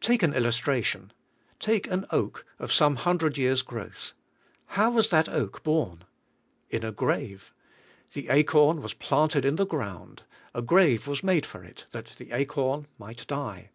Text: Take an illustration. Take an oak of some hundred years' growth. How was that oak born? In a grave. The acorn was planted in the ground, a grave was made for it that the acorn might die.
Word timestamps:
Take 0.00 0.22
an 0.22 0.34
illustration. 0.34 1.12
Take 1.58 1.88
an 1.88 2.06
oak 2.12 2.46
of 2.60 2.72
some 2.72 2.94
hundred 2.94 3.36
years' 3.36 3.62
growth. 3.62 4.12
How 4.78 4.88
was 4.92 5.10
that 5.10 5.28
oak 5.28 5.64
born? 5.64 6.04
In 6.70 6.84
a 6.84 6.92
grave. 6.92 7.52
The 8.12 8.28
acorn 8.28 8.80
was 8.82 8.94
planted 8.94 9.44
in 9.44 9.56
the 9.56 9.66
ground, 9.66 10.22
a 10.54 10.62
grave 10.62 11.08
was 11.08 11.24
made 11.24 11.44
for 11.44 11.64
it 11.64 11.86
that 11.90 12.12
the 12.18 12.30
acorn 12.30 12.86
might 12.98 13.26
die. 13.26 13.70